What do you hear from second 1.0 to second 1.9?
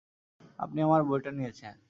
বইটা নিয়েছেন।